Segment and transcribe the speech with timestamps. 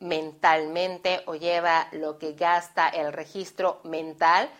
[0.00, 4.50] mentalmente o lleva lo que gasta el registro mental?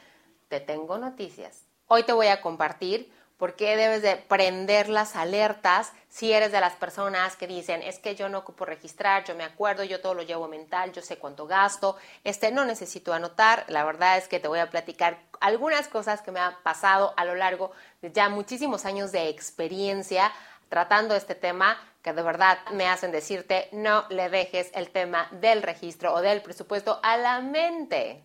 [0.49, 1.65] Te tengo noticias.
[1.89, 6.61] Hoy te voy a compartir por qué debes de prender las alertas si eres de
[6.61, 10.13] las personas que dicen, es que yo no ocupo registrar, yo me acuerdo, yo todo
[10.13, 14.41] lo llevo mental, yo sé cuánto gasto, este no necesito anotar, la verdad es que
[14.41, 17.73] te voy a platicar algunas cosas que me han pasado a lo largo
[18.03, 20.31] de ya muchísimos años de experiencia
[20.71, 25.63] tratando este tema que de verdad me hacen decirte no le dejes el tema del
[25.63, 28.23] registro o del presupuesto a la mente.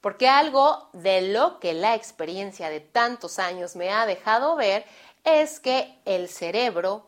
[0.00, 4.84] Porque algo de lo que la experiencia de tantos años me ha dejado ver
[5.24, 7.06] es que el cerebro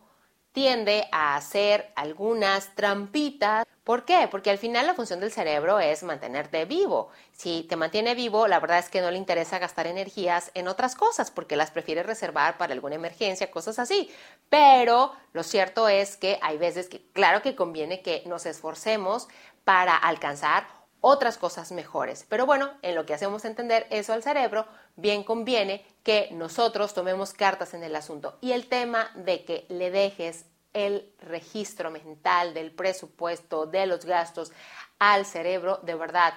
[0.55, 3.67] tiende a hacer algunas trampitas.
[3.83, 4.29] ¿Por qué?
[4.31, 7.11] Porque al final la función del cerebro es mantenerte vivo.
[7.33, 10.95] Si te mantiene vivo, la verdad es que no le interesa gastar energías en otras
[10.95, 14.09] cosas porque las prefiere reservar para alguna emergencia, cosas así.
[14.49, 19.27] Pero lo cierto es que hay veces que claro que conviene que nos esforcemos
[19.65, 20.69] para alcanzar
[21.07, 22.25] otras cosas mejores.
[22.31, 24.67] Pero bueno, en lo que hacemos entender eso al cerebro,
[24.97, 28.39] bien conviene que nosotros tomemos cartas en el asunto.
[28.41, 34.51] Y el tema de que le dejes el registro mental del presupuesto, de los gastos
[34.99, 36.33] al cerebro, de verdad,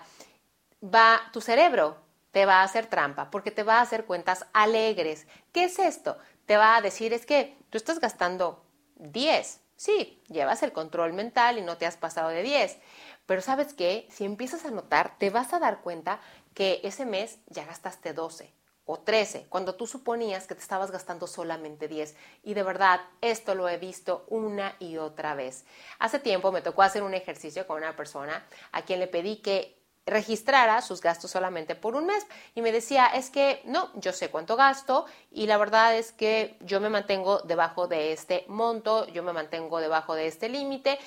[0.84, 1.96] va, tu cerebro
[2.32, 5.28] te va a hacer trampa porque te va a hacer cuentas alegres.
[5.54, 6.18] ¿Qué es esto?
[6.46, 8.66] Te va a decir es que tú estás gastando
[8.98, 9.62] 10.
[9.78, 12.80] Sí, llevas el control mental y no te has pasado de 10.
[13.28, 16.20] Pero sabes qué, si empiezas a notar, te vas a dar cuenta
[16.56, 18.52] que ese mes ya gastaste 12
[18.86, 22.16] o 13, cuando tú suponías que te estabas gastando solamente 10.
[22.42, 25.66] Y de verdad, esto lo he visto una y otra vez.
[26.00, 29.77] Hace tiempo me tocó hacer un ejercicio con una persona a quien le pedí que
[30.08, 32.26] registrara sus gastos solamente por un mes
[32.56, 36.58] y me decía, es que no, yo sé cuánto gasto y la verdad es que
[36.62, 40.98] yo me mantengo debajo de este monto, yo me mantengo debajo de este límite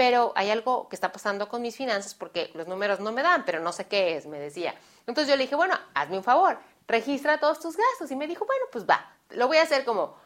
[0.00, 3.44] pero hay algo que está pasando con mis finanzas porque los números no me dan,
[3.44, 4.74] pero no sé qué es, me decía.
[5.06, 8.10] Entonces yo le dije, bueno, hazme un favor, registra todos tus gastos.
[8.10, 10.16] Y me dijo, bueno, pues va, lo voy a hacer como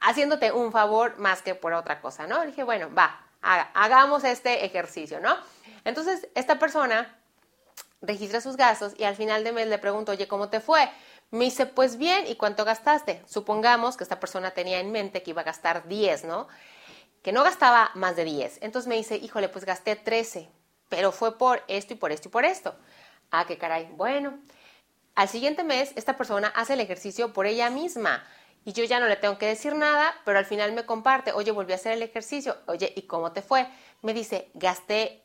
[0.00, 2.40] haciéndote un favor más que por otra cosa, ¿no?
[2.40, 5.36] Le dije, bueno, va, hagamos este ejercicio, ¿no?
[5.84, 7.18] Entonces, esta persona
[8.06, 10.88] registra sus gastos y al final de mes le pregunto, oye, ¿cómo te fue?
[11.30, 13.22] Me dice, pues bien, ¿y cuánto gastaste?
[13.26, 16.48] Supongamos que esta persona tenía en mente que iba a gastar 10, ¿no?
[17.24, 18.58] que no gastaba más de 10.
[18.60, 20.46] Entonces me dice, híjole, pues gasté 13,
[20.90, 22.76] pero fue por esto y por esto y por esto.
[23.30, 23.88] Ah, qué caray.
[23.92, 24.38] Bueno,
[25.14, 28.22] al siguiente mes esta persona hace el ejercicio por ella misma
[28.66, 31.50] y yo ya no le tengo que decir nada, pero al final me comparte, oye,
[31.50, 33.66] volví a hacer el ejercicio, oye, ¿y cómo te fue?
[34.02, 35.23] Me dice, gasté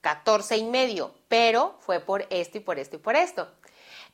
[0.00, 3.48] 14 y medio, pero fue por esto y por esto y por esto.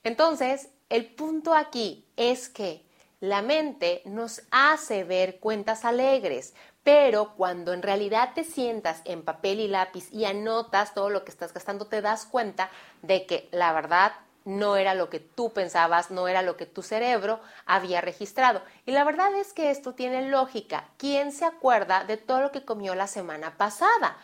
[0.02, 2.84] Entonces, el punto aquí es que
[3.20, 9.60] la mente nos hace ver cuentas alegres, pero cuando en realidad te sientas en papel
[9.60, 12.70] y lápiz y anotas todo lo que estás gastando, te das cuenta
[13.00, 14.12] de que la verdad
[14.44, 18.62] no era lo que tú pensabas, no era lo que tu cerebro había registrado.
[18.84, 20.88] Y la verdad es que esto tiene lógica.
[20.98, 24.18] ¿Quién se acuerda de todo lo que comió la semana pasada?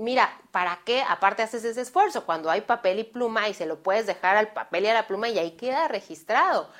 [0.00, 2.24] Mira, ¿para qué aparte haces ese esfuerzo?
[2.24, 5.06] Cuando hay papel y pluma y se lo puedes dejar al papel y a la
[5.06, 6.70] pluma y ahí queda registrado.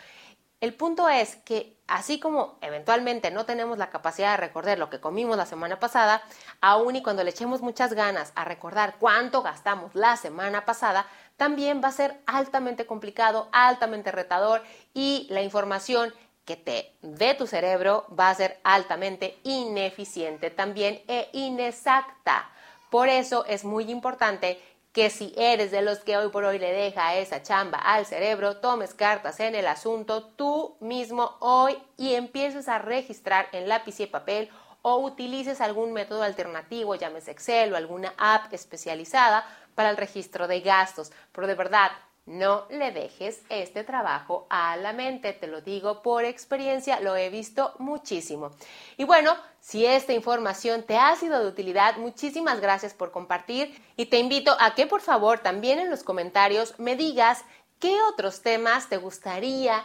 [0.60, 5.00] El punto es que así como eventualmente no tenemos la capacidad de recordar lo que
[5.00, 6.22] comimos la semana pasada,
[6.62, 11.06] aun y cuando le echemos muchas ganas a recordar cuánto gastamos la semana pasada,
[11.36, 14.62] también va a ser altamente complicado, altamente retador
[14.94, 16.14] y la información
[16.46, 22.50] que te dé tu cerebro va a ser altamente ineficiente también e inexacta.
[22.90, 24.60] Por eso es muy importante
[24.92, 28.56] que si eres de los que hoy por hoy le deja esa chamba al cerebro,
[28.56, 34.06] tomes cartas en el asunto tú mismo hoy y empieces a registrar en lápiz y
[34.06, 34.50] papel
[34.82, 39.46] o utilices algún método alternativo, llámese Excel o alguna app especializada
[39.76, 41.12] para el registro de gastos.
[41.32, 41.92] Pero de verdad,
[42.30, 47.28] no le dejes este trabajo a la mente, te lo digo por experiencia, lo he
[47.28, 48.52] visto muchísimo.
[48.96, 54.06] Y bueno, si esta información te ha sido de utilidad, muchísimas gracias por compartir y
[54.06, 57.44] te invito a que por favor también en los comentarios me digas
[57.80, 59.82] qué otros temas te gustaría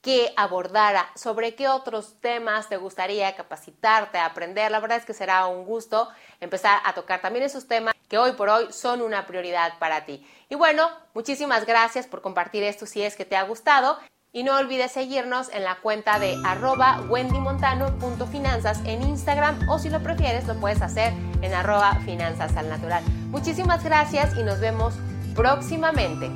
[0.00, 4.70] que abordara, sobre qué otros temas te gustaría capacitarte, aprender.
[4.70, 6.08] La verdad es que será un gusto
[6.40, 10.22] empezar a tocar también esos temas que hoy por hoy son una prioridad para ti.
[10.50, 13.96] Y bueno, muchísimas gracias por compartir esto si es que te ha gustado.
[14.34, 20.02] Y no olvides seguirnos en la cuenta de arroba wendymontano.finanzas en Instagram o si lo
[20.02, 23.02] prefieres lo puedes hacer en arroba finanzas al natural.
[23.30, 24.92] Muchísimas gracias y nos vemos
[25.34, 26.30] próximamente.